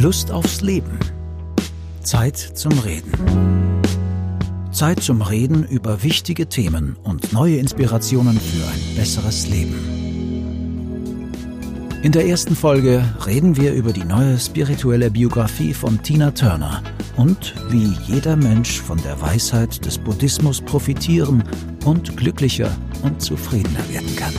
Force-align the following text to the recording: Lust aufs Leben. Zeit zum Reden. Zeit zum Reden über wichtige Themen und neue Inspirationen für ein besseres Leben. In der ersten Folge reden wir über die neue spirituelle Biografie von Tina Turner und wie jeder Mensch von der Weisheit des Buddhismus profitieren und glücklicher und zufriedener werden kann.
Lust 0.00 0.30
aufs 0.30 0.60
Leben. 0.60 0.96
Zeit 2.04 2.36
zum 2.36 2.70
Reden. 2.78 3.10
Zeit 4.70 5.02
zum 5.02 5.22
Reden 5.22 5.64
über 5.64 6.04
wichtige 6.04 6.48
Themen 6.48 6.96
und 7.02 7.32
neue 7.32 7.56
Inspirationen 7.56 8.38
für 8.38 8.64
ein 8.64 8.96
besseres 8.96 9.48
Leben. 9.48 9.74
In 12.04 12.12
der 12.12 12.26
ersten 12.28 12.54
Folge 12.54 13.04
reden 13.26 13.56
wir 13.56 13.72
über 13.72 13.92
die 13.92 14.04
neue 14.04 14.38
spirituelle 14.38 15.10
Biografie 15.10 15.74
von 15.74 16.00
Tina 16.00 16.30
Turner 16.30 16.80
und 17.16 17.56
wie 17.68 17.92
jeder 18.06 18.36
Mensch 18.36 18.80
von 18.80 19.02
der 19.02 19.20
Weisheit 19.20 19.84
des 19.84 19.98
Buddhismus 19.98 20.60
profitieren 20.60 21.42
und 21.84 22.16
glücklicher 22.16 22.70
und 23.02 23.20
zufriedener 23.20 23.88
werden 23.88 24.14
kann. 24.14 24.34